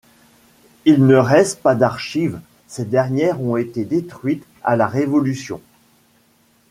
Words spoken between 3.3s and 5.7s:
ont été détruites à la révolution.